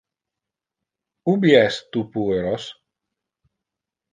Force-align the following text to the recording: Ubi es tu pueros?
Ubi 1.33 1.53
es 1.59 1.77
tu 1.91 2.03
pueros? 2.17 2.67